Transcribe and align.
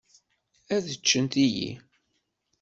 Ad 0.75 0.85
ččen 0.99 1.25
tiyi. 1.33 1.71